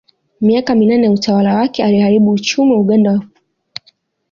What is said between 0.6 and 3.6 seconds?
minane ya utawala wake aliharibu uchumi wa Uganda kwa ufisadi